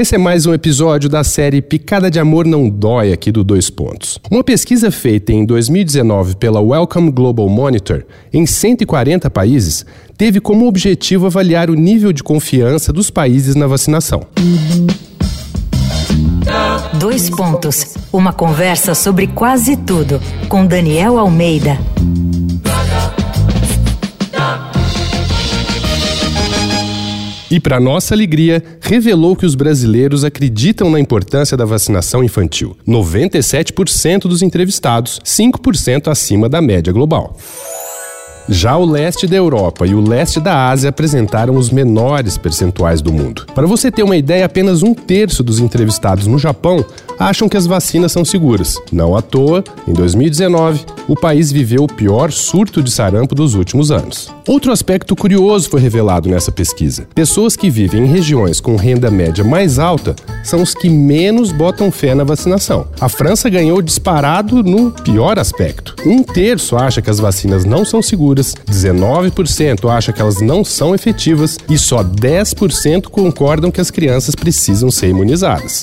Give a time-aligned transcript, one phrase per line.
[0.00, 3.68] Esse é mais um episódio da série Picada de Amor Não Dói aqui do Dois
[3.68, 4.18] Pontos.
[4.30, 9.84] Uma pesquisa feita em 2019 pela Wellcome Global Monitor em 140 países
[10.16, 14.22] teve como objetivo avaliar o nível de confiança dos países na vacinação.
[16.94, 17.94] Dois Pontos.
[18.10, 21.78] Uma conversa sobre quase tudo com Daniel Almeida.
[27.50, 32.76] E, para nossa alegria, revelou que os brasileiros acreditam na importância da vacinação infantil.
[32.86, 37.36] 97% dos entrevistados, 5% acima da média global.
[38.48, 43.12] Já o leste da Europa e o leste da Ásia apresentaram os menores percentuais do
[43.12, 43.46] mundo.
[43.54, 46.84] Para você ter uma ideia, apenas um terço dos entrevistados no Japão
[47.20, 48.80] acham que as vacinas são seguras.
[48.90, 53.90] Não à toa, em 2019, o país viveu o pior surto de sarampo dos últimos
[53.90, 54.32] anos.
[54.48, 57.06] Outro aspecto curioso foi revelado nessa pesquisa.
[57.14, 61.92] Pessoas que vivem em regiões com renda média mais alta são os que menos botam
[61.92, 62.88] fé na vacinação.
[62.98, 65.94] A França ganhou disparado no pior aspecto.
[66.06, 70.94] Um terço acha que as vacinas não são seguras, 19% acha que elas não são
[70.94, 75.82] efetivas e só 10% concordam que as crianças precisam ser imunizadas.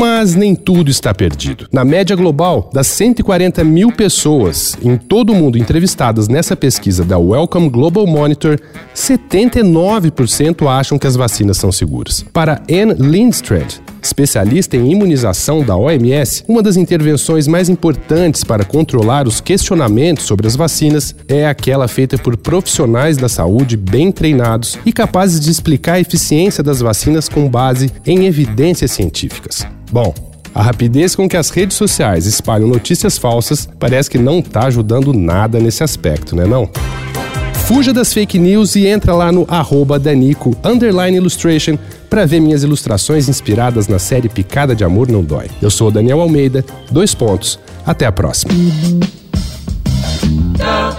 [0.00, 1.68] Mas nem tudo está perdido.
[1.70, 7.18] Na média global, das 140 mil pessoas em todo o mundo entrevistadas nessa pesquisa da
[7.18, 8.58] Wellcome Global Monitor,
[8.94, 12.24] 79% acham que as vacinas são seguras.
[12.32, 19.26] Para Anne Lindstrand, especialista em imunização da OMS, uma das intervenções mais importantes para controlar
[19.26, 24.92] os questionamentos sobre as vacinas é aquela feita por profissionais da saúde bem treinados e
[24.92, 29.66] capazes de explicar a eficiência das vacinas com base em evidências científicas.
[29.92, 30.14] Bom,
[30.54, 35.12] a rapidez com que as redes sociais espalham notícias falsas parece que não está ajudando
[35.12, 36.68] nada nesse aspecto, né não?
[37.72, 40.56] Fuja das fake news e entra lá no arroba Danico
[41.14, 41.78] Illustration
[42.10, 45.48] para ver minhas ilustrações inspiradas na série Picada de Amor Não Dói.
[45.62, 47.60] Eu sou o Daniel Almeida, dois pontos.
[47.86, 48.52] Até a próxima.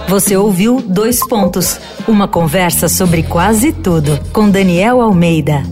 [0.08, 1.78] Você ouviu Dois Pontos,
[2.08, 5.62] uma conversa sobre quase tudo com Daniel Almeida.